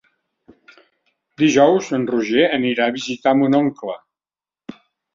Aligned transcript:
Dijous 1.43 1.91
en 1.99 2.09
Roger 2.15 2.49
anirà 2.59 2.89
a 2.93 2.97
visitar 2.99 3.37
mon 3.45 3.63
oncle. 3.63 4.01